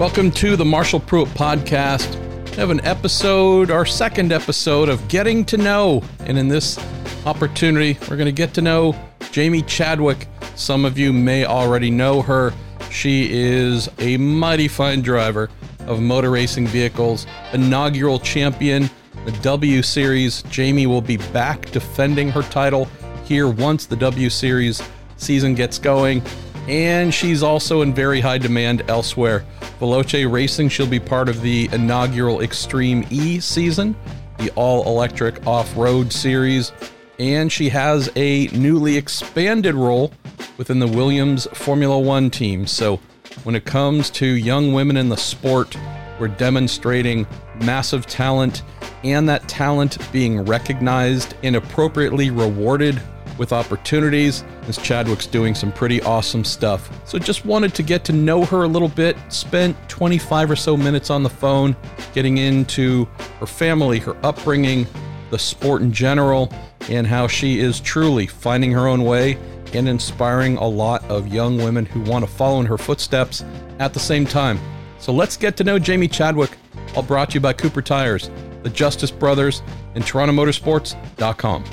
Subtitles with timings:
[0.00, 2.18] Welcome to the Marshall Pruett Podcast.
[2.52, 6.02] We have an episode, our second episode of Getting to Know.
[6.20, 6.82] And in this
[7.26, 8.96] opportunity, we're going to get to know
[9.30, 10.26] Jamie Chadwick.
[10.54, 12.54] Some of you may already know her.
[12.90, 15.50] She is a mighty fine driver
[15.80, 18.88] of motor racing vehicles, inaugural champion,
[19.26, 20.40] the W Series.
[20.44, 22.88] Jamie will be back defending her title
[23.26, 24.82] here once the W Series
[25.18, 26.22] season gets going.
[26.70, 29.44] And she's also in very high demand elsewhere.
[29.80, 33.96] Veloce Racing, she'll be part of the inaugural Extreme E season,
[34.38, 36.70] the all electric off road series.
[37.18, 40.12] And she has a newly expanded role
[40.58, 42.68] within the Williams Formula One team.
[42.68, 43.00] So
[43.42, 45.76] when it comes to young women in the sport,
[46.20, 47.26] we're demonstrating
[47.64, 48.62] massive talent
[49.02, 53.02] and that talent being recognized and appropriately rewarded
[53.38, 54.44] with opportunities.
[54.66, 56.90] Miss Chadwick's doing some pretty awesome stuff.
[57.08, 59.16] So just wanted to get to know her a little bit.
[59.28, 61.76] Spent 25 or so minutes on the phone
[62.12, 63.06] getting into
[63.38, 64.86] her family, her upbringing,
[65.30, 66.52] the sport in general,
[66.88, 69.38] and how she is truly finding her own way
[69.72, 73.44] and inspiring a lot of young women who want to follow in her footsteps
[73.78, 74.58] at the same time.
[74.98, 76.56] So let's get to know Jamie Chadwick,
[76.94, 78.30] all brought to you by Cooper Tires,
[78.62, 79.62] the Justice Brothers,
[79.94, 81.64] and TorontoMotorsports.com.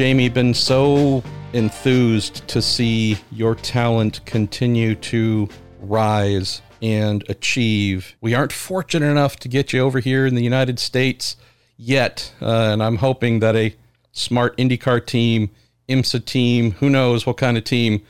[0.00, 5.46] Jamie, been so enthused to see your talent continue to
[5.78, 8.16] rise and achieve.
[8.22, 11.36] We aren't fortunate enough to get you over here in the United States
[11.76, 13.76] yet, uh, and I'm hoping that a
[14.10, 15.50] smart IndyCar team,
[15.86, 18.00] IMSA team, who knows what kind of team,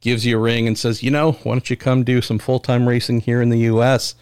[0.00, 2.60] gives you a ring and says, you know, why don't you come do some full
[2.60, 4.14] time racing here in the U.S.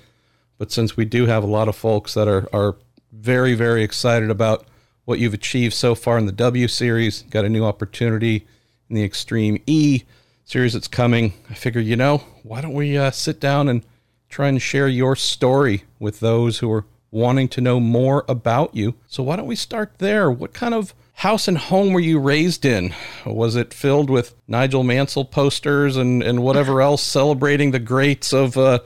[0.56, 2.76] But since we do have a lot of folks that are are
[3.12, 4.66] very very excited about
[5.08, 7.22] what you've achieved so far in the W series.
[7.30, 8.46] Got a new opportunity
[8.90, 10.02] in the Extreme E
[10.44, 11.32] series that's coming.
[11.48, 13.86] I figure, you know, why don't we uh, sit down and
[14.28, 18.96] try and share your story with those who are wanting to know more about you?
[19.06, 20.30] So, why don't we start there?
[20.30, 22.94] What kind of house and home were you raised in?
[23.24, 28.58] Was it filled with Nigel Mansell posters and, and whatever else celebrating the greats of
[28.58, 28.80] uh,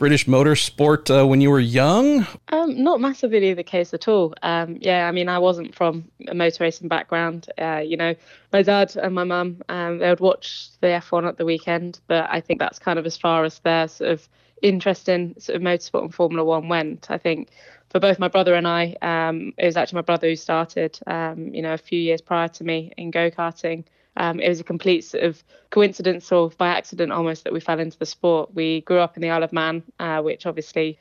[0.00, 2.26] British motorsport uh, when you were young?
[2.48, 4.32] Um, not massively the case at all.
[4.42, 7.50] Um, yeah, I mean, I wasn't from a motor racing background.
[7.58, 8.14] Uh, you know,
[8.50, 12.26] my dad and my mum, um, they would watch the F1 at the weekend, but
[12.30, 14.26] I think that's kind of as far as their sort of
[14.62, 17.10] interest in sort of motorsport and Formula One went.
[17.10, 17.50] I think
[17.90, 21.52] for both my brother and I, um, it was actually my brother who started, um,
[21.52, 23.84] you know, a few years prior to me in go karting.
[24.20, 27.80] Um, it was a complete sort of coincidence or by accident almost that we fell
[27.80, 28.54] into the sport.
[28.54, 30.98] We grew up in the Isle of Man, uh, which obviously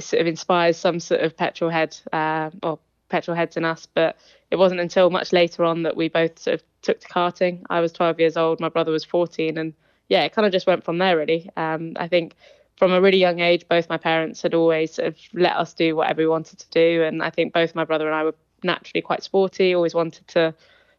[0.00, 2.78] sort of inspires some sort of petrol head uh, or
[3.10, 3.86] petrol heads in us.
[3.92, 4.16] But
[4.50, 7.62] it wasn't until much later on that we both sort of took to karting.
[7.68, 9.74] I was 12 years old, my brother was 14, and
[10.08, 11.50] yeah, it kind of just went from there really.
[11.58, 12.34] Um, I think
[12.78, 15.94] from a really young age, both my parents had always sort of let us do
[15.94, 18.34] whatever we wanted to do, and I think both my brother and I were
[18.64, 20.54] naturally quite sporty, always wanted to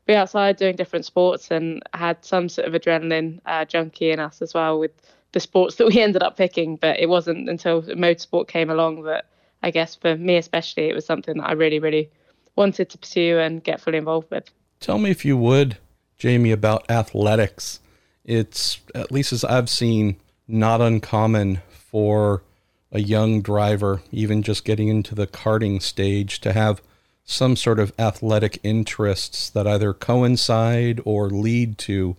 [0.05, 4.41] be outside doing different sports and had some sort of adrenaline uh, junkie in us
[4.41, 4.91] as well with
[5.31, 6.75] the sports that we ended up picking.
[6.75, 9.25] But it wasn't until motorsport came along that
[9.63, 12.09] I guess for me especially, it was something that I really, really
[12.55, 14.49] wanted to pursue and get fully involved with.
[14.79, 15.77] Tell me if you would,
[16.17, 17.79] Jamie, about athletics.
[18.25, 22.43] It's, at least as I've seen, not uncommon for
[22.91, 26.81] a young driver, even just getting into the karting stage, to have
[27.25, 32.15] some sort of athletic interests that either coincide or lead to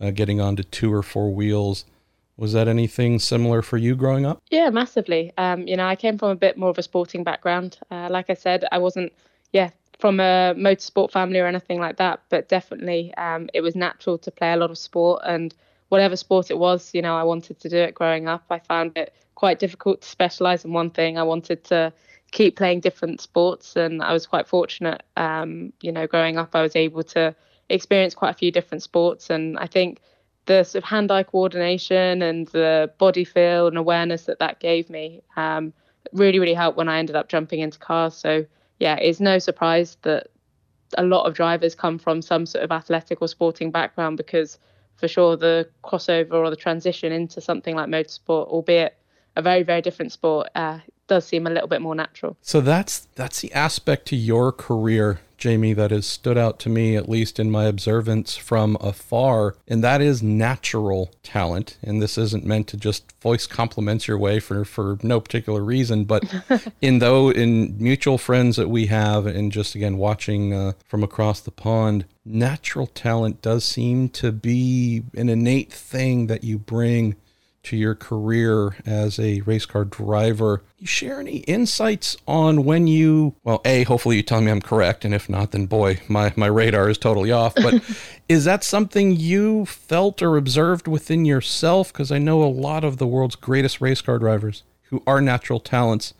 [0.00, 1.84] uh, getting onto two or four wheels.
[2.36, 4.42] Was that anything similar for you growing up?
[4.50, 5.32] Yeah, massively.
[5.38, 7.78] Um, you know, I came from a bit more of a sporting background.
[7.90, 9.12] Uh, like I said, I wasn't,
[9.52, 14.18] yeah, from a motorsport family or anything like that, but definitely um, it was natural
[14.18, 15.54] to play a lot of sport and
[15.88, 18.44] whatever sport it was, you know, I wanted to do it growing up.
[18.50, 21.16] I found it quite difficult to specialize in one thing.
[21.16, 21.92] I wanted to
[22.32, 25.02] keep playing different sports, and I was quite fortunate.
[25.16, 27.34] Um, you know, growing up, I was able to
[27.68, 30.00] experience quite a few different sports, and I think
[30.46, 35.22] the sort of hand-eye coordination and the body feel and awareness that that gave me
[35.36, 35.72] um,
[36.12, 38.14] really, really helped when I ended up jumping into cars.
[38.14, 38.46] So
[38.78, 40.28] yeah, it's no surprise that
[40.96, 44.58] a lot of drivers come from some sort of athletic or sporting background because
[44.94, 48.96] for sure the crossover or the transition into something like motorsport, albeit
[49.34, 52.36] a very very different sport, uh, does seem a little bit more natural.
[52.42, 56.96] So that's that's the aspect to your career, Jamie, that has stood out to me,
[56.96, 61.78] at least in my observance from afar, and that is natural talent.
[61.82, 66.04] And this isn't meant to just voice compliments your way for for no particular reason,
[66.04, 66.24] but
[66.80, 71.40] in though in mutual friends that we have, and just again watching uh, from across
[71.40, 77.16] the pond, natural talent does seem to be an innate thing that you bring
[77.66, 80.62] to your career as a race car driver.
[80.78, 85.04] You share any insights on when you, well, A, hopefully you tell me I'm correct,
[85.04, 87.54] and if not, then boy, my, my radar is totally off.
[87.56, 87.82] But
[88.28, 91.92] is that something you felt or observed within yourself?
[91.92, 95.58] Because I know a lot of the world's greatest race car drivers who are natural
[95.58, 96.14] talents.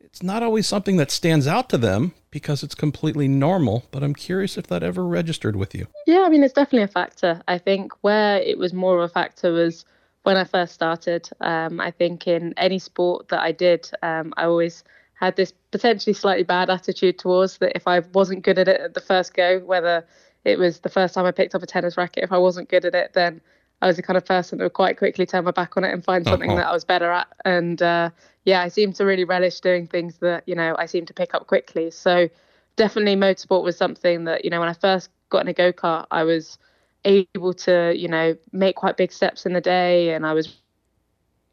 [0.00, 4.14] It's not always something that stands out to them because it's completely normal, but I'm
[4.14, 5.86] curious if that ever registered with you.
[6.06, 7.40] Yeah, I mean, it's definitely a factor.
[7.48, 9.84] I think where it was more of a factor was
[10.22, 11.28] when I first started.
[11.40, 14.84] Um, I think in any sport that I did, um, I always
[15.14, 18.94] had this potentially slightly bad attitude towards that if I wasn't good at it at
[18.94, 20.04] the first go, whether
[20.44, 22.84] it was the first time I picked up a tennis racket, if I wasn't good
[22.84, 23.40] at it, then
[23.82, 25.92] I was the kind of person that would quite quickly turn my back on it
[25.92, 26.60] and find something uh-huh.
[26.60, 27.28] that I was better at.
[27.44, 28.10] And uh,
[28.44, 31.34] yeah, I seem to really relish doing things that, you know, I seem to pick
[31.34, 31.90] up quickly.
[31.90, 32.28] So
[32.76, 36.06] definitely motorsport was something that, you know, when I first got in a go kart,
[36.10, 36.58] I was
[37.04, 40.56] able to, you know, make quite big steps in the day, and I was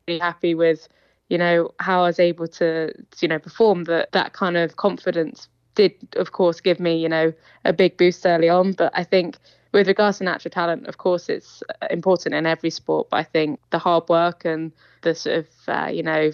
[0.08, 0.88] really happy with,
[1.30, 3.86] you know, how I was able to, you know, perform.
[3.86, 7.34] That that kind of confidence did, of course, give me, you know,
[7.66, 8.74] a big boost early on.
[8.74, 9.38] But I think
[9.74, 13.10] with regards to natural talent, of course, it's important in every sport.
[13.10, 14.72] But I think the hard work and
[15.02, 16.32] the sort of, uh, you know,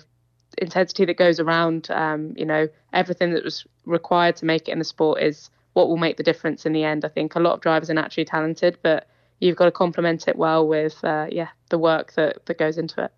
[0.60, 4.80] intensity that goes around, um, you know, everything that was required to make it in
[4.80, 7.04] the sport is what will make the difference in the end.
[7.04, 9.08] I think a lot of drivers are naturally talented, but
[9.40, 13.04] you've got to complement it well with uh, yeah the work that that goes into
[13.04, 13.12] it.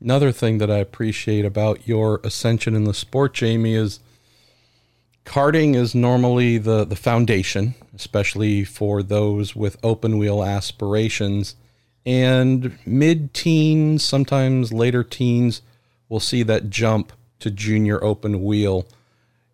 [0.00, 4.00] Another thing that I appreciate about your ascension in the sport, Jamie, is
[5.24, 11.56] karting is normally the the foundation, especially for those with open wheel aspirations.
[12.04, 15.62] And mid teens, sometimes later teens,
[16.08, 18.86] will see that jump to junior open wheel.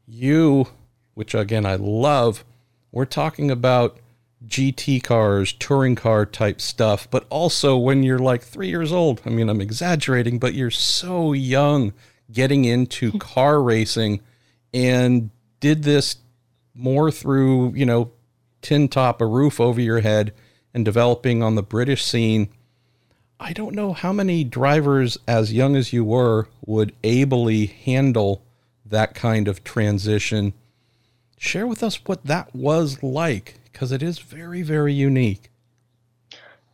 [0.06, 0.68] You
[1.18, 2.44] which again I love,
[2.92, 3.98] we're talking about
[4.46, 9.20] GT cars, touring car type stuff, but also when you're like three years old.
[9.26, 11.92] I mean, I'm exaggerating, but you're so young
[12.30, 14.20] getting into car racing
[14.72, 16.18] and did this
[16.72, 18.12] more through, you know,
[18.62, 20.32] tin top, a roof over your head,
[20.72, 22.48] and developing on the British scene.
[23.40, 28.44] I don't know how many drivers, as young as you were, would ably handle
[28.86, 30.52] that kind of transition
[31.38, 35.50] share with us what that was like because it is very, very unique.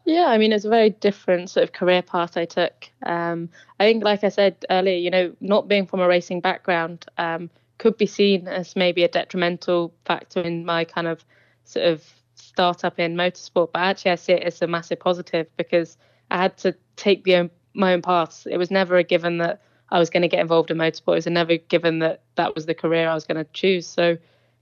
[0.06, 2.90] Yeah, I mean, it's a very different sort of career path I took.
[3.04, 3.48] Um,
[3.80, 7.48] I think, like I said earlier, you know, not being from a racing background um,
[7.78, 11.24] could be seen as maybe a detrimental factor in my kind of
[11.64, 13.70] sort of startup in motorsport.
[13.72, 15.96] But actually, I see it as a massive positive because
[16.30, 18.46] I had to take the own, my own paths.
[18.46, 21.12] It was never a given that I was going to get involved in motorsport.
[21.12, 23.86] It was never given that that was the career I was going to choose.
[23.86, 24.18] So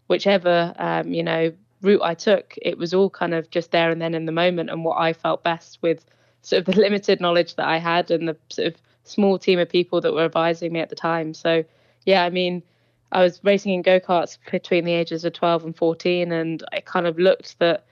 [0.09, 1.53] whichever um, you know
[1.83, 4.71] route I took, it was all kind of just there and then in the moment
[4.71, 6.05] and what I felt best with
[6.43, 9.69] sort of the limited knowledge that I had and the sort of small team of
[9.69, 11.35] people that were advising me at the time.
[11.35, 11.65] So
[12.05, 12.63] yeah, I mean,
[13.11, 16.81] I was racing in go karts between the ages of 12 and 14, and I
[16.81, 17.85] kind of looked that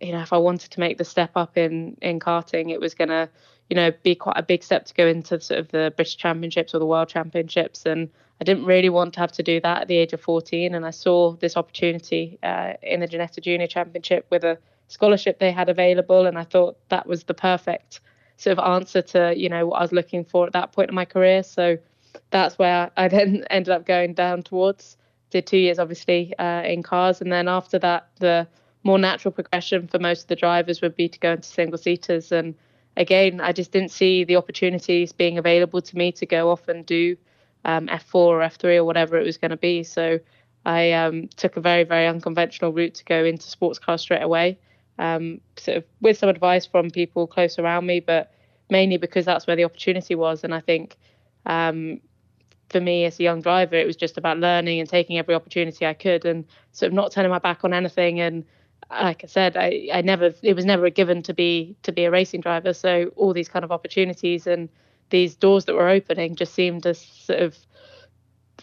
[0.00, 2.94] you know if I wanted to make the step up in in karting, it was
[2.94, 3.28] gonna
[3.68, 6.74] you know be quite a big step to go into sort of the British Championships
[6.74, 8.08] or the World Championships and
[8.42, 10.84] I didn't really want to have to do that at the age of 14, and
[10.84, 14.58] I saw this opportunity uh, in the Ginetta Junior Championship with a
[14.88, 18.00] scholarship they had available, and I thought that was the perfect
[18.38, 20.94] sort of answer to you know what I was looking for at that point in
[20.96, 21.44] my career.
[21.44, 21.78] So
[22.30, 24.96] that's where I then ended up going down towards.
[25.30, 28.48] Did two years obviously uh, in cars, and then after that, the
[28.82, 32.32] more natural progression for most of the drivers would be to go into single seaters.
[32.32, 32.56] And
[32.96, 36.84] again, I just didn't see the opportunities being available to me to go off and
[36.84, 37.16] do
[37.64, 39.82] um, F4 or F3 or whatever it was going to be.
[39.82, 40.18] So
[40.64, 44.58] I um, took a very, very unconventional route to go into sports cars straight away,
[44.98, 48.32] um, sort of with some advice from people close around me, but
[48.70, 50.44] mainly because that's where the opportunity was.
[50.44, 50.96] And I think
[51.46, 52.00] um,
[52.70, 55.86] for me as a young driver, it was just about learning and taking every opportunity
[55.86, 58.20] I could and sort of not turning my back on anything.
[58.20, 58.44] And
[58.90, 62.04] like I said, I, I never, it was never a given to be, to be
[62.04, 62.72] a racing driver.
[62.72, 64.68] So all these kind of opportunities and
[65.12, 67.56] these doors that were opening just seemed as sort of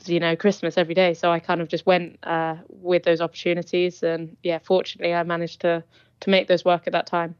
[0.06, 1.14] you know Christmas every day.
[1.14, 5.62] So I kind of just went uh, with those opportunities, and yeah, fortunately, I managed
[5.62, 5.82] to
[6.20, 7.36] to make those work at that time.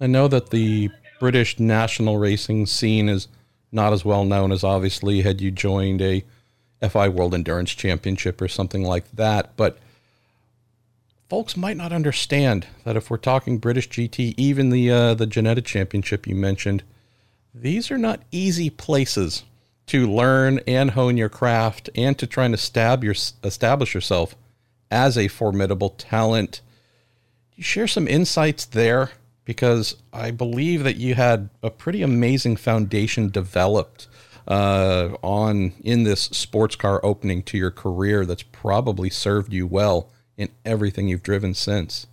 [0.00, 0.90] I know that the
[1.20, 3.28] British national racing scene is
[3.70, 6.24] not as well known as obviously had you joined a
[6.88, 9.78] FI World Endurance Championship or something like that, but
[11.28, 15.64] folks might not understand that if we're talking British GT, even the uh, the Ginetta
[15.64, 16.82] Championship you mentioned
[17.54, 19.44] these are not easy places
[19.86, 24.34] to learn and hone your craft and to try and stab your, establish yourself
[24.90, 26.60] as a formidable talent.
[27.54, 29.12] You share some insights there
[29.44, 34.08] because I believe that you had a pretty amazing foundation developed
[34.48, 40.08] uh, on in this sports car opening to your career that's probably served you well
[40.36, 42.06] in everything you've driven since.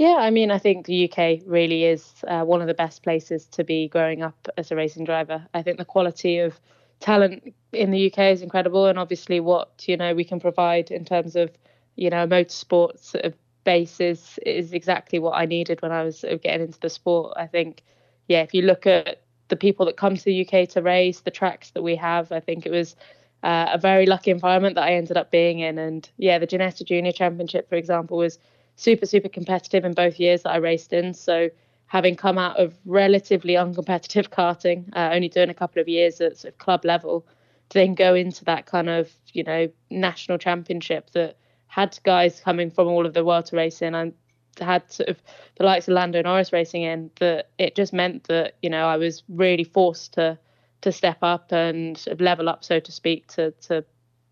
[0.00, 3.44] Yeah, I mean, I think the UK really is uh, one of the best places
[3.48, 5.46] to be growing up as a racing driver.
[5.52, 6.58] I think the quality of
[7.00, 11.04] talent in the UK is incredible, and obviously what you know we can provide in
[11.04, 11.50] terms of
[11.96, 16.20] you know motorsports sort of base is is exactly what I needed when I was
[16.20, 17.34] sort of getting into the sport.
[17.36, 17.82] I think,
[18.26, 21.30] yeah, if you look at the people that come to the UK to race, the
[21.30, 22.96] tracks that we have, I think it was
[23.42, 25.76] uh, a very lucky environment that I ended up being in.
[25.76, 28.38] And yeah, the Ginetta Junior Championship, for example, was
[28.80, 31.12] super, super competitive in both years that I raced in.
[31.12, 31.50] So
[31.86, 36.38] having come out of relatively uncompetitive karting, uh, only doing a couple of years at
[36.38, 37.26] sort of club level,
[37.68, 42.70] to then go into that kind of, you know, national championship that had guys coming
[42.70, 44.14] from all of the world to race in and
[44.58, 45.22] had sort of
[45.56, 48.96] the likes of Lando Norris racing in, that it just meant that, you know, I
[48.96, 50.38] was really forced to
[50.80, 53.84] to step up and sort of level up, so to speak, to to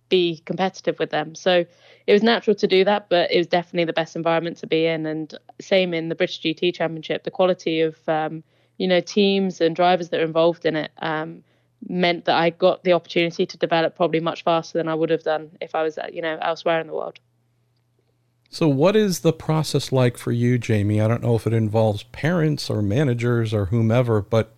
[0.08, 1.34] be competitive with them.
[1.34, 1.64] So
[2.06, 4.86] it was natural to do that, but it was definitely the best environment to be
[4.86, 5.06] in.
[5.06, 8.42] And same in the British GT Championship, the quality of um,
[8.78, 11.42] you know teams and drivers that are involved in it um,
[11.88, 15.22] meant that I got the opportunity to develop probably much faster than I would have
[15.22, 17.18] done if I was you know elsewhere in the world.
[18.50, 21.00] So, what is the process like for you, Jamie?
[21.00, 24.54] I don't know if it involves parents or managers or whomever, but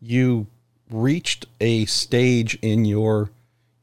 [0.00, 0.46] you
[0.90, 3.30] reached a stage in your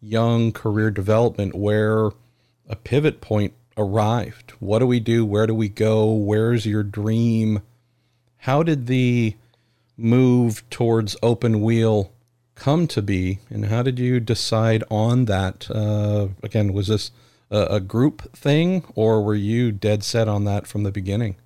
[0.02, 2.12] young career development where
[2.68, 4.52] a pivot point arrived.
[4.60, 5.26] What do we do?
[5.26, 6.12] Where do we go?
[6.12, 7.62] Where's your dream?
[8.38, 9.36] How did the
[9.98, 12.12] move towards open wheel
[12.56, 15.70] come to be, and how did you decide on that?
[15.72, 17.12] Uh, again, was this
[17.50, 21.38] a, a group thing, or were you dead set on that from the beginning?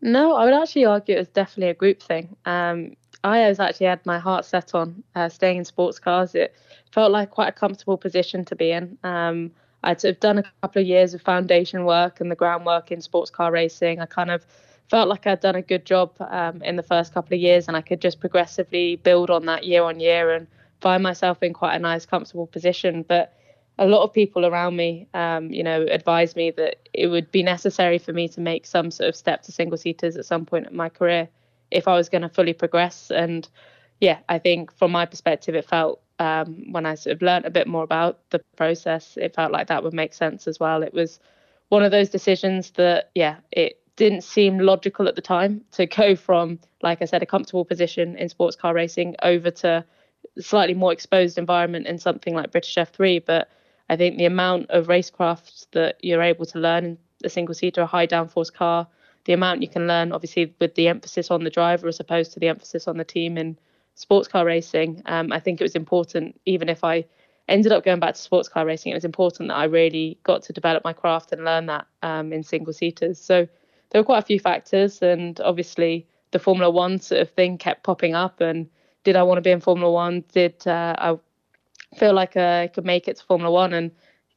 [0.00, 2.36] No, I would actually argue it was definitely a group thing.
[2.44, 6.34] Um, I was actually had my heart set on uh, staying in sports cars.
[6.34, 6.54] It
[6.90, 8.96] felt like quite a comfortable position to be in.
[9.04, 9.50] Um,
[9.82, 13.00] I'd sort of done a couple of years of foundation work and the groundwork in
[13.00, 14.00] sports car racing.
[14.00, 14.46] I kind of
[14.88, 17.76] felt like I'd done a good job um, in the first couple of years, and
[17.76, 20.46] I could just progressively build on that year on year and
[20.80, 23.04] find myself in quite a nice, comfortable position.
[23.06, 23.34] But
[23.78, 27.42] a lot of people around me, um, you know, advised me that it would be
[27.42, 30.66] necessary for me to make some sort of step to single seaters at some point
[30.66, 31.28] in my career
[31.70, 33.10] if I was going to fully progress.
[33.10, 33.48] And
[34.00, 37.50] yeah, I think from my perspective, it felt um, when I sort of learned a
[37.50, 40.82] bit more about the process, it felt like that would make sense as well.
[40.82, 41.18] It was
[41.70, 46.16] one of those decisions that, yeah, it didn't seem logical at the time to go
[46.16, 49.84] from, like I said, a comfortable position in sports car racing over to
[50.36, 53.24] a slightly more exposed environment in something like British F3.
[53.24, 53.48] But
[53.88, 57.82] I think the amount of racecraft that you're able to learn in a single seater,
[57.82, 58.86] a high downforce car,
[59.24, 62.40] the amount you can learn, obviously, with the emphasis on the driver as opposed to
[62.40, 63.58] the emphasis on the team in
[63.94, 67.04] sports car racing, um, I think it was important, even if I
[67.48, 70.42] ended up going back to sports car racing, it was important that I really got
[70.44, 73.18] to develop my craft and learn that um, in single seaters.
[73.20, 73.46] So
[73.90, 77.82] there were quite a few factors, and obviously the Formula One sort of thing kept
[77.82, 78.40] popping up.
[78.40, 78.68] And
[79.04, 80.24] did I want to be in Formula One?
[80.32, 81.18] Did uh, I
[81.96, 83.74] feel like uh, I could make it to Formula One.
[83.74, 83.90] And,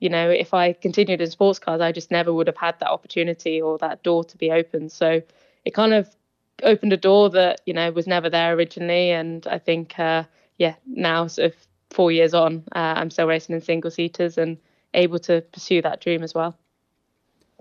[0.03, 2.89] you know, if I continued in sports cars, I just never would have had that
[2.89, 4.89] opportunity or that door to be open.
[4.89, 5.21] So
[5.63, 6.13] it kind of
[6.61, 9.11] opened a door that, you know, was never there originally.
[9.11, 10.25] And I think, uh,
[10.57, 14.57] yeah, now sort of four years on, uh, I'm still racing in single seaters and
[14.93, 16.57] able to pursue that dream as well.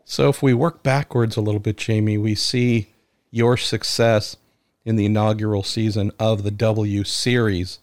[0.04, 2.88] So if we work backwards a little bit, Jamie, we see
[3.30, 4.36] your success
[4.84, 7.78] in the inaugural season of the W Series.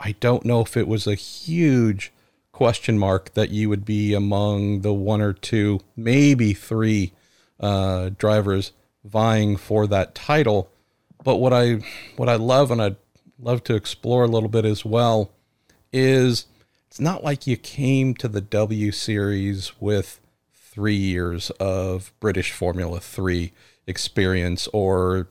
[0.00, 2.10] I don't know if it was a huge
[2.60, 7.10] question mark that you would be among the one or two, maybe three
[7.58, 10.70] uh, drivers vying for that title.
[11.24, 11.80] But what I
[12.16, 12.96] what I love and I'd
[13.38, 15.32] love to explore a little bit as well
[15.90, 16.44] is
[16.86, 20.20] it's not like you came to the W series with
[20.52, 23.52] three years of British Formula Three
[23.86, 25.28] experience or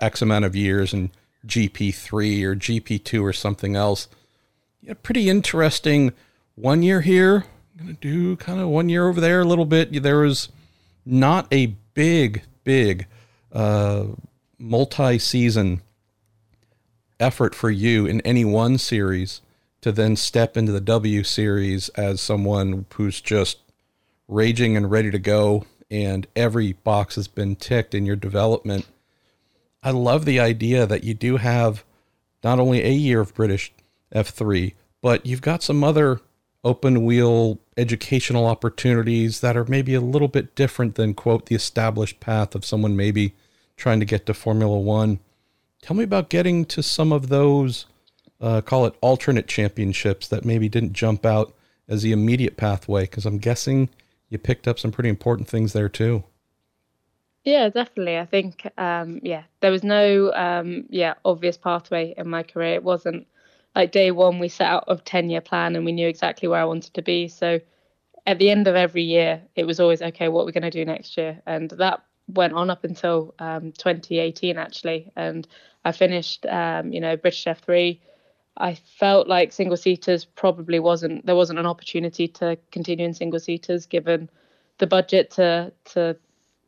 [0.00, 1.10] X amount of years in
[1.44, 4.06] GP3 or GP2 or something else.
[4.80, 6.12] Yeah, pretty interesting.
[6.60, 7.44] One year here,
[7.78, 10.02] I'm gonna do kind of one year over there a little bit.
[10.02, 10.48] There was
[11.06, 13.06] not a big, big
[13.52, 14.06] uh,
[14.58, 15.82] multi-season
[17.20, 19.40] effort for you in any one series
[19.82, 23.58] to then step into the W series as someone who's just
[24.26, 28.86] raging and ready to go and every box has been ticked in your development
[29.82, 31.84] I love the idea that you do have
[32.42, 33.72] not only a year of British
[34.14, 36.20] F3, but you've got some other
[36.64, 42.20] open wheel educational opportunities that are maybe a little bit different than, quote, the established
[42.20, 43.34] path of someone maybe
[43.76, 45.20] trying to get to Formula One.
[45.82, 47.86] Tell me about getting to some of those,
[48.40, 51.54] uh, call it alternate championships that maybe didn't jump out
[51.88, 53.88] as the immediate pathway, because I'm guessing
[54.28, 56.24] you picked up some pretty important things there too.
[57.44, 58.18] Yeah, definitely.
[58.18, 62.74] I think, um, yeah, there was no, um, yeah, obvious pathway in my career.
[62.74, 63.26] It wasn't
[63.74, 66.60] like day one we set out a 10 year plan and we knew exactly where
[66.60, 67.28] I wanted to be.
[67.28, 67.60] So
[68.26, 70.70] at the end of every year, it was always, okay, what we're we going to
[70.70, 71.40] do next year?
[71.46, 75.10] And that went on up until um, 2018, actually.
[75.16, 75.48] And
[75.84, 77.98] I finished, um, you know, British F3.
[78.58, 83.40] I felt like single seaters probably wasn't, there wasn't an opportunity to continue in single
[83.40, 84.28] seaters given
[84.76, 86.16] the budget to, to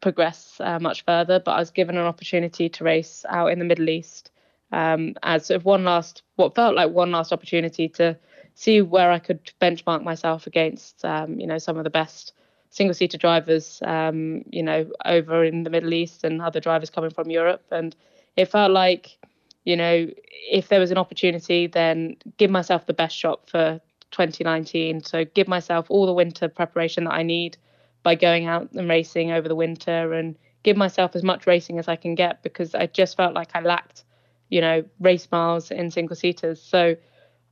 [0.01, 1.41] progress uh, much further.
[1.41, 4.31] But I was given an opportunity to race out in the Middle East
[4.73, 8.17] um, as sort of one last, what felt like one last opportunity to
[8.55, 12.33] see where I could benchmark myself against, um, you know, some of the best
[12.71, 17.31] single-seater drivers, um, you know, over in the Middle East and other drivers coming from
[17.31, 17.65] Europe.
[17.71, 17.97] And
[18.37, 19.19] it felt like,
[19.65, 20.09] you know,
[20.51, 23.81] if there was an opportunity, then give myself the best shot for
[24.13, 25.03] 2019.
[25.03, 27.57] So give myself all the winter preparation that I need
[28.03, 31.89] by going out and racing over the winter and give myself as much racing as
[31.89, 34.05] I can get because I just felt like I lacked
[34.51, 36.61] you know, race miles in single seaters.
[36.61, 36.97] So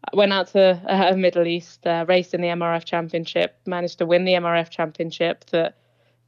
[0.05, 4.07] I went out to uh, Middle East, uh, raced in the MRF Championship, managed to
[4.07, 5.45] win the MRF Championship.
[5.47, 5.77] That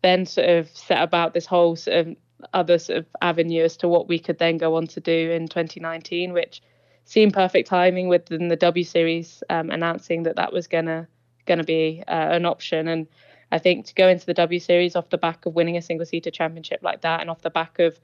[0.03, 2.17] then sort of set about this whole sort of
[2.55, 5.47] other sort of avenue as to what we could then go on to do in
[5.47, 6.62] 2019, which
[7.05, 11.09] seemed perfect timing within the W Series um, announcing that that was gonna
[11.47, 12.89] gonna be uh, an option.
[12.89, 13.07] And
[13.53, 16.07] I think to go into the W Series off the back of winning a single
[16.07, 17.99] seater championship like that, and off the back of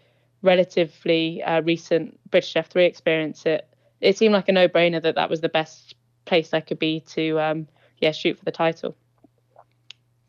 [0.47, 3.69] relatively uh, recent British F3 experience, it
[4.01, 7.01] it seemed like a no brainer that that was the best place I could be
[7.01, 8.95] to um, yeah shoot for the title.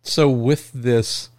[0.01, 1.29] So with this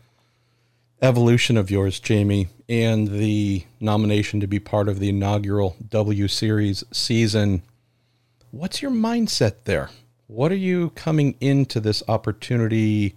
[1.00, 6.84] evolution of yours, Jamie, and the nomination to be part of the inaugural W Series
[6.92, 7.62] season,
[8.50, 9.90] what's your mindset there?
[10.26, 13.16] What are you coming into this opportunity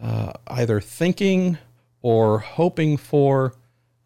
[0.00, 1.58] uh, either thinking
[2.00, 3.54] or hoping for?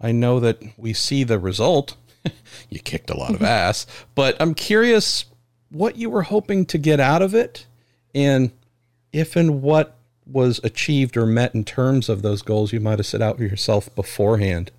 [0.02, 1.96] I know that we see the result.
[2.70, 5.24] you kicked a lot of ass, but I'm curious
[5.70, 7.66] what you were hoping to get out of it
[8.14, 8.52] and
[9.12, 13.06] if and what was achieved or met in terms of those goals you might have
[13.06, 14.70] set out for yourself beforehand.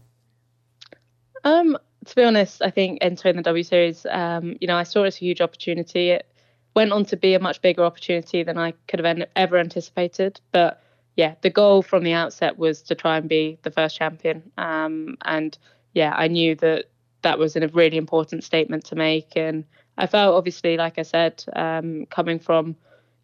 [1.43, 5.03] Um, to be honest, I think entering the W Series, um, you know, I saw
[5.03, 6.11] it as a huge opportunity.
[6.11, 6.27] It
[6.75, 10.39] went on to be a much bigger opportunity than I could have ever anticipated.
[10.51, 10.82] But
[11.15, 14.51] yeah, the goal from the outset was to try and be the first champion.
[14.57, 15.57] Um, and
[15.93, 16.85] yeah, I knew that
[17.21, 19.35] that was a really important statement to make.
[19.35, 19.63] And
[19.97, 22.75] I felt obviously, like I said, um, coming from,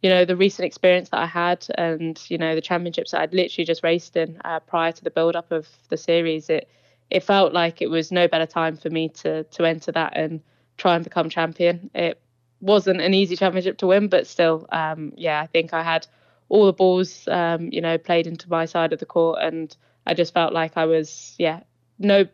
[0.02, 3.34] you know, the recent experience that I had and, you know, the championships that I'd
[3.34, 6.70] literally just raced in uh, prior to the build up of the series, it,
[7.10, 10.42] it felt like it was no better time for me to, to enter that and
[10.78, 11.90] try and become champion.
[11.96, 12.22] It
[12.62, 16.06] wasn't an easy championship to win, but still, um, yeah, I think I had
[16.50, 20.16] all the balls, um, you know, played into my side of the court, and I
[20.16, 21.62] just felt like I was, yeah,
[22.00, 22.26] no,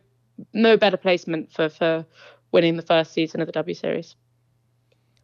[0.54, 2.06] no better placement for for
[2.52, 4.16] winning the first season of the W Series.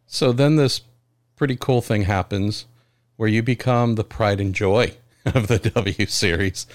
[0.06, 0.82] So then this
[1.36, 2.66] pretty cool thing happens
[3.16, 6.66] where you become the pride and joy of the W Series.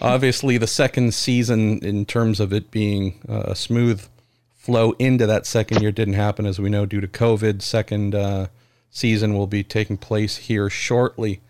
[0.00, 4.06] Obviously, the second season, in terms of it being a smooth
[4.54, 7.60] flow into that second year, didn't happen, as we know, due to COVID.
[7.62, 8.46] Second uh,
[8.90, 11.40] season will be taking place here shortly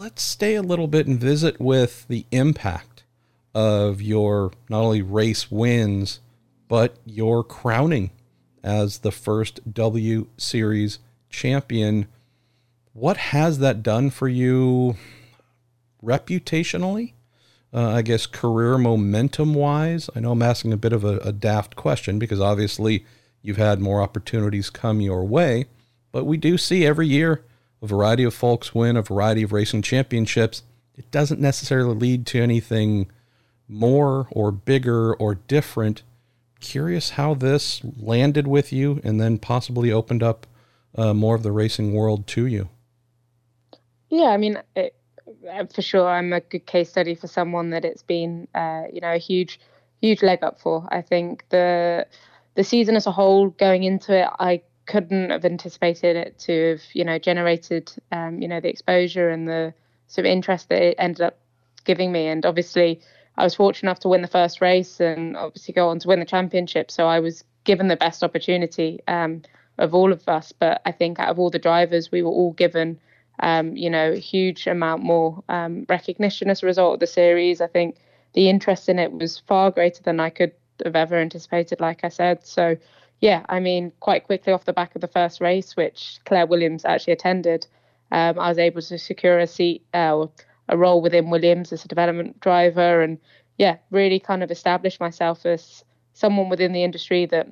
[0.00, 3.04] let's stay a little bit and visit with the impact
[3.54, 6.20] of your not only race wins,
[6.68, 8.10] but your crowning
[8.64, 12.06] as the first W Series champion.
[12.94, 14.96] What has that done for you
[16.02, 17.12] reputationally?
[17.72, 20.08] Uh, I guess career momentum wise?
[20.16, 23.04] I know I'm asking a bit of a, a daft question because obviously
[23.42, 25.66] you've had more opportunities come your way,
[26.10, 27.44] but we do see every year
[27.82, 30.62] a variety of folks win a variety of racing championships,
[30.96, 33.10] it doesn't necessarily lead to anything
[33.68, 36.02] more or bigger or different.
[36.60, 40.46] Curious how this landed with you and then possibly opened up
[40.94, 42.68] uh, more of the racing world to you.
[44.10, 44.94] Yeah, I mean, it,
[45.50, 49.00] uh, for sure, I'm a good case study for someone that it's been, uh, you
[49.00, 49.60] know, a huge,
[50.02, 50.86] huge leg up for.
[50.90, 52.06] I think the
[52.56, 56.82] the season as a whole, going into it, I couldn't have anticipated it to have
[56.92, 59.72] you know generated um, you know the exposure and the
[60.08, 61.38] sort of interest that it ended up
[61.84, 62.26] giving me.
[62.26, 63.00] And obviously
[63.36, 66.18] I was fortunate enough to win the first race and obviously go on to win
[66.18, 66.90] the championship.
[66.90, 69.42] So I was given the best opportunity um,
[69.78, 70.52] of all of us.
[70.52, 72.98] But I think out of all the drivers we were all given
[73.42, 77.60] um, you know a huge amount more um, recognition as a result of the series.
[77.60, 77.96] I think
[78.34, 80.52] the interest in it was far greater than I could
[80.84, 82.46] have ever anticipated, like I said.
[82.46, 82.76] So,
[83.20, 86.84] yeah, I mean, quite quickly off the back of the first race, which Claire Williams
[86.84, 87.66] actually attended,
[88.12, 90.26] um, I was able to secure a seat uh,
[90.68, 93.18] a role within Williams as a development driver, and
[93.58, 97.48] yeah, really kind of establish myself as someone within the industry that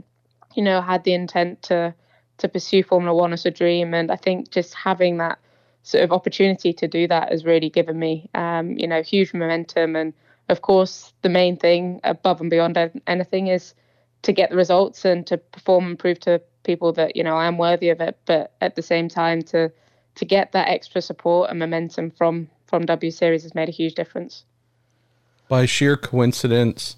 [0.54, 1.94] you know had the intent to
[2.38, 3.92] to pursue Formula One as a dream.
[3.94, 5.38] And I think just having that
[5.82, 9.96] sort of opportunity to do that has really given me, um, you know, huge momentum.
[9.96, 10.12] And
[10.48, 13.74] of course, the main thing above and beyond anything is
[14.22, 17.46] to get the results and to perform and prove to people that you know I
[17.46, 18.18] am worthy of it.
[18.26, 19.70] But at the same time, to
[20.16, 23.94] to get that extra support and momentum from from W Series has made a huge
[23.94, 24.44] difference.
[25.48, 26.96] By sheer coincidence,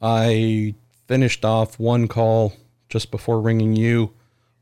[0.00, 0.74] I
[1.06, 2.54] finished off one call
[2.88, 4.12] just before ringing you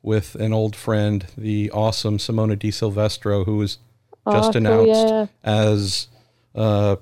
[0.03, 3.79] with an old friend, the awesome Simona Di Silvestro, who was
[4.31, 5.27] just oh, announced yeah.
[5.45, 6.09] as
[6.55, 6.97] uh,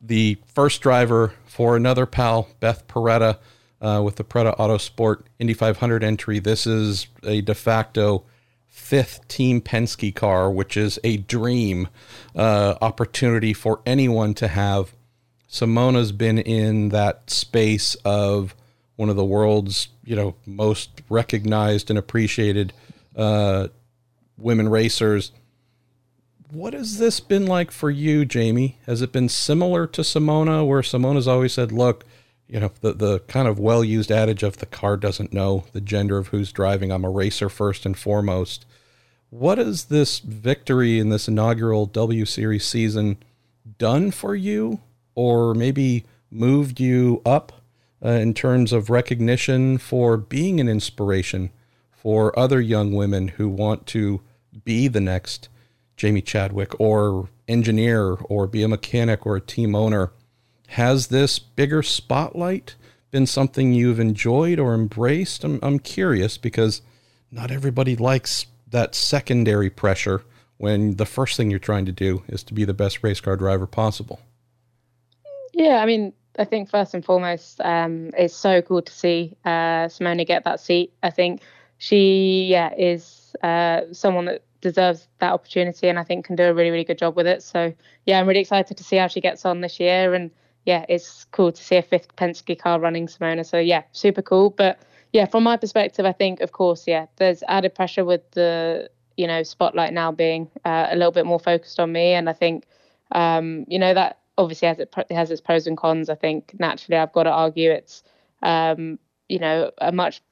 [0.00, 3.38] the first driver for another pal, Beth Paretta,
[3.82, 6.38] uh, with the Paretta Autosport Indy 500 entry.
[6.38, 8.24] This is a de facto
[8.68, 11.88] fifth Team Penske car, which is a dream
[12.34, 14.94] uh, opportunity for anyone to have.
[15.50, 18.54] Simona's been in that space of
[18.96, 22.72] one of the world's you know most recognized and appreciated
[23.16, 23.68] uh,
[24.38, 25.32] women racers.
[26.50, 28.78] What has this been like for you, Jamie?
[28.86, 32.04] Has it been similar to Simona, where Simona's always said, "Look,
[32.48, 35.80] you know the the kind of well used adage of the car doesn't know the
[35.80, 36.90] gender of who's driving.
[36.90, 38.66] I'm a racer first and foremost."
[39.30, 43.16] What has this victory in this inaugural W Series season
[43.78, 44.80] done for you,
[45.14, 47.62] or maybe moved you up
[48.04, 51.50] uh, in terms of recognition for being an inspiration
[51.90, 54.20] for other young women who want to
[54.64, 55.48] be the next
[55.96, 60.10] Jamie Chadwick or engineer or be a mechanic or a team owner?
[60.72, 62.76] Has this bigger spotlight
[63.10, 65.44] been something you've enjoyed or embraced?
[65.44, 66.80] I'm, I'm curious because
[67.30, 70.22] not everybody likes that secondary pressure
[70.56, 73.36] when the first thing you're trying to do is to be the best race car
[73.36, 74.20] driver possible?
[75.52, 79.88] Yeah, I mean, I think first and foremost, um, it's so cool to see uh,
[79.88, 80.94] Simona get that seat.
[81.02, 81.42] I think
[81.76, 86.54] she, yeah, is uh, someone that deserves that opportunity, and I think can do a
[86.54, 87.42] really, really good job with it.
[87.42, 87.74] So,
[88.06, 90.30] yeah, I'm really excited to see how she gets on this year, and
[90.64, 93.44] yeah, it's cool to see a fifth Penske car running Simona.
[93.44, 94.50] So, yeah, super cool.
[94.50, 94.78] But
[95.12, 99.26] yeah, from my perspective, I think, of course, yeah, there's added pressure with the you
[99.26, 102.64] know spotlight now being uh, a little bit more focused on me, and I think
[103.12, 106.08] um, you know that obviously has it, has its pros and cons.
[106.08, 108.02] I think naturally I've got to argue it's
[108.42, 108.98] um,
[109.28, 110.22] you know a much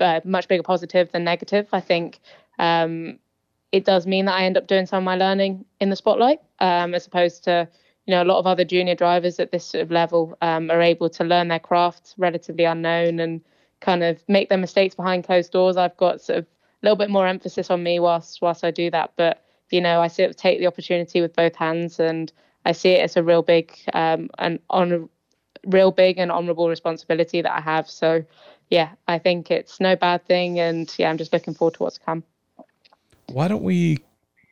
[0.00, 1.66] uh, much bigger positive than negative.
[1.72, 2.20] I think
[2.58, 3.18] um,
[3.72, 6.40] it does mean that I end up doing some of my learning in the spotlight
[6.60, 7.68] um, as opposed to
[8.08, 10.80] you know a lot of other junior drivers at this sort of level um, are
[10.80, 13.42] able to learn their craft relatively unknown and
[13.80, 15.76] kind of make their mistakes behind closed doors.
[15.76, 18.90] I've got sort of a little bit more emphasis on me whilst whilst I do
[18.92, 19.12] that.
[19.16, 22.32] But you know, I sort of take the opportunity with both hands, and
[22.64, 25.10] I see it as a real big um, and on
[25.66, 27.90] real big and honourable responsibility that I have.
[27.90, 28.24] So
[28.70, 31.98] yeah, I think it's no bad thing, and yeah, I'm just looking forward to what's
[31.98, 32.24] to come.
[33.26, 33.98] Why don't we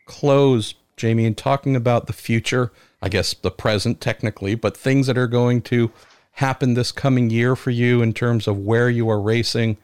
[0.05, 2.71] close, Jamie, in talking about the future?
[3.03, 5.93] I guess the present technically, but things that are going to
[6.33, 9.77] happen this coming year for you in terms of where you are racing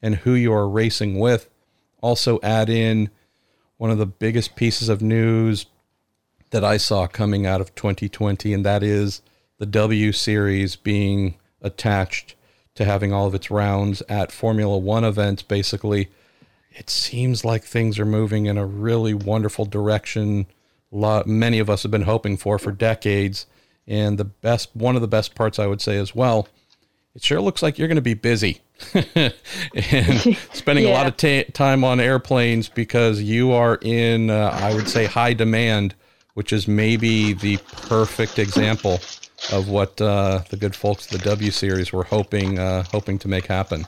[0.00, 1.48] and who you are racing with.
[2.00, 3.10] Also, add in
[3.76, 5.66] one of the biggest pieces of news
[6.50, 9.22] that I saw coming out of 2020, and that is
[9.58, 12.34] the W Series being attached
[12.74, 15.42] to having all of its rounds at Formula One events.
[15.42, 16.08] Basically,
[16.70, 20.46] it seems like things are moving in a really wonderful direction.
[20.90, 23.46] Lot, many of us have been hoping for for decades.
[23.86, 26.46] And the best, one of the best parts I would say as well,
[27.14, 28.60] it sure looks like you're going to be busy
[28.94, 29.32] and
[30.52, 30.90] spending yeah.
[30.90, 35.06] a lot of ta- time on airplanes because you are in, uh, I would say,
[35.06, 35.94] high demand,
[36.34, 39.00] which is maybe the perfect example
[39.52, 43.28] of what uh, the good folks of the W Series were hoping uh, hoping to
[43.28, 43.86] make happen.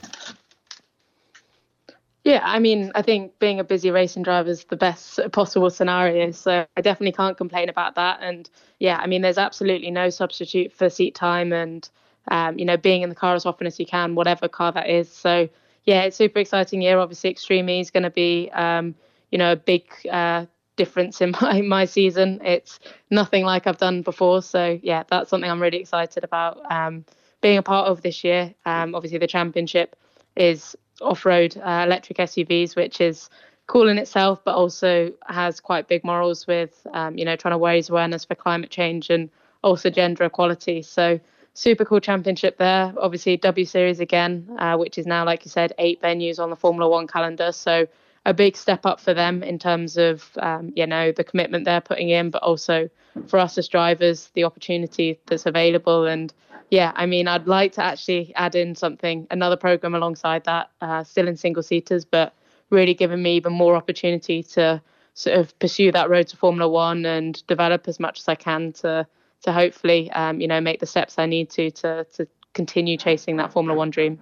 [2.23, 6.29] Yeah, I mean, I think being a busy racing driver is the best possible scenario.
[6.31, 8.19] So I definitely can't complain about that.
[8.21, 8.47] And
[8.79, 11.89] yeah, I mean, there's absolutely no substitute for seat time and,
[12.29, 14.87] um, you know, being in the car as often as you can, whatever car that
[14.87, 15.11] is.
[15.11, 15.49] So
[15.85, 16.99] yeah, it's super exciting year.
[16.99, 18.93] Obviously, Extreme E is going to be, um,
[19.31, 22.39] you know, a big uh, difference in my, my season.
[22.43, 22.79] It's
[23.09, 24.43] nothing like I've done before.
[24.43, 27.03] So yeah, that's something I'm really excited about um,
[27.41, 28.53] being a part of this year.
[28.63, 29.95] Um, obviously, the championship
[30.35, 33.29] is off-road uh, electric SUVs, which is
[33.67, 37.63] cool in itself, but also has quite big morals with, um, you know, trying to
[37.63, 39.29] raise awareness for climate change and
[39.63, 40.81] also gender equality.
[40.81, 41.19] So
[41.53, 42.93] super cool championship there.
[42.97, 46.55] Obviously W Series again, uh, which is now, like you said, eight venues on the
[46.55, 47.51] Formula One calendar.
[47.51, 47.87] So
[48.25, 51.81] a big step up for them in terms of um, you know the commitment they're
[51.81, 52.89] putting in, but also
[53.27, 56.05] for us as drivers, the opportunity that's available.
[56.05, 56.33] And
[56.69, 61.03] yeah, I mean, I'd like to actually add in something, another program alongside that, uh,
[61.03, 62.33] still in single seaters, but
[62.69, 64.81] really giving me even more opportunity to
[65.13, 68.71] sort of pursue that road to Formula One and develop as much as I can
[68.73, 69.05] to
[69.41, 73.37] to hopefully um, you know make the steps I need to to to continue chasing
[73.37, 74.19] that Formula One dream.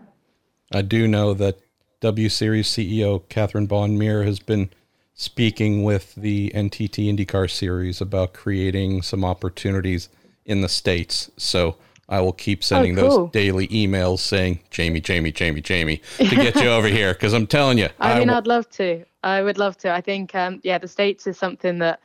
[0.74, 1.60] I do know that
[2.02, 4.70] W Series CEO Catherine Muir has been
[5.14, 10.08] speaking with the NTT IndyCar Series about creating some opportunities
[10.46, 11.30] in the states.
[11.36, 11.76] So
[12.08, 13.18] I will keep sending oh, cool.
[13.26, 17.14] those daily emails saying, Jamie, Jamie, Jamie, Jamie, to get you over here.
[17.14, 17.90] Because I'm telling you.
[18.00, 19.04] I, I mean, i w- I'd love to.
[19.22, 19.92] I would love to.
[19.92, 22.00] I think, um, yeah, the States is something that,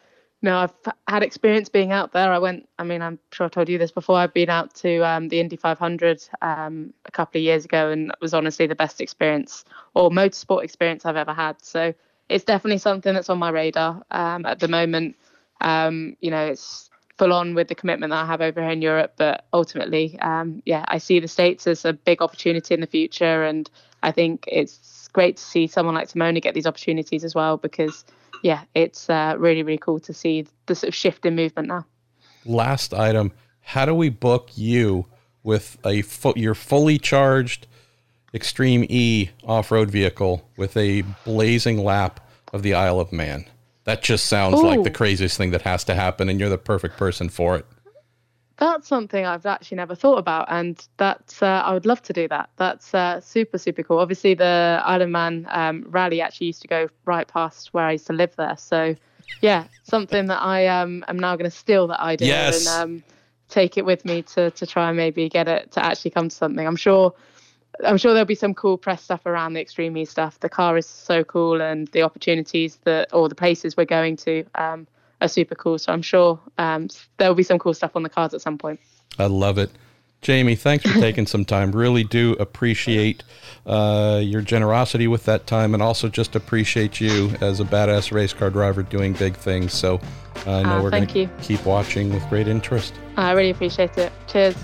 [0.45, 2.33] know, I've had experience being out there.
[2.33, 4.17] I went, I mean, I'm sure I told you this before.
[4.17, 8.11] I've been out to um, the Indy 500 um, a couple of years ago, and
[8.11, 11.63] it was honestly the best experience or motorsport experience I've ever had.
[11.65, 11.95] So
[12.29, 15.17] it's definitely something that's on my radar um, at the moment.
[15.61, 18.83] Um, you know, it's full on with the commitment that I have over here in
[18.83, 19.15] Europe.
[19.17, 23.45] But ultimately, um, yeah, I see the States as a big opportunity in the future.
[23.45, 23.71] And
[24.03, 28.05] I think it's great to see someone like Simona get these opportunities as well because,
[28.45, 31.87] yeah, it's uh, really, really cool to see the sort of shift in movement now.
[32.45, 35.07] Last item How do we book you
[35.43, 37.67] with a fo- your fully charged
[38.35, 42.21] Extreme E off road vehicle with a blazing lap
[42.53, 43.47] of the Isle of Man?
[43.85, 44.67] That just sounds Ooh.
[44.67, 47.67] like the craziest thing that has to happen, and you're the perfect person for it.
[48.57, 52.29] That's something I've actually never thought about, and that's uh, I would love to do
[52.29, 52.51] that.
[52.57, 53.99] That's uh, super super cool.
[53.99, 57.93] Obviously, the Isle of Man um, rally actually used to go right past where I
[57.93, 58.95] used to live there, so
[59.41, 62.67] yeah, something that I um, am now going to steal that idea yes.
[62.67, 63.05] and um,
[63.49, 66.35] take it with me to to try and maybe get it to actually come to
[66.35, 66.67] something.
[66.67, 67.13] I'm sure
[67.85, 70.39] I'm sure there'll be some cool press stuff around the Extreme E stuff.
[70.41, 74.45] The car is so cool, and the opportunities that or the places we're going to
[74.55, 74.87] um,
[75.25, 75.79] are super cool.
[75.79, 78.81] So I'm sure um, there'll be some cool stuff on the cards at some point.
[79.19, 79.71] I love it.
[80.21, 81.73] Jamie, thanks for taking some time.
[81.73, 83.23] Really do appreciate
[83.67, 88.33] uh, your generosity with that time and also just appreciate you as a badass race
[88.33, 89.73] car driver doing big things.
[89.73, 90.01] So
[90.47, 92.95] I know uh, we're going to keep watching with great interest.
[93.17, 94.13] I really appreciate it.
[94.27, 94.57] Cheers.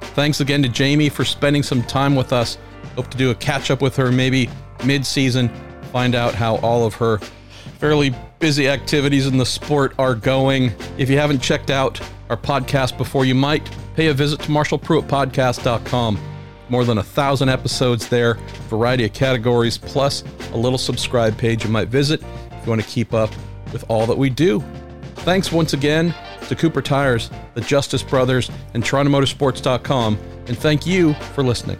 [0.00, 2.58] Thanks again to Jamie for spending some time with us.
[2.96, 4.50] Hope to do a catch up with her maybe
[4.84, 5.48] mid season,
[5.92, 7.18] find out how all of her
[7.78, 10.72] fairly busy activities in the sport are going.
[10.96, 16.18] If you haven't checked out our podcast before, you might pay a visit to marshallpruettpodcast.com.
[16.68, 18.34] More than a thousand episodes there,
[18.68, 20.22] variety of categories, plus
[20.52, 23.30] a little subscribe page you might visit if you want to keep up
[23.72, 24.62] with all that we do.
[25.16, 26.14] Thanks once again
[26.48, 31.78] to Cooper Tires, the Justice Brothers, and TorontoMotorsports.com, and thank you for listening.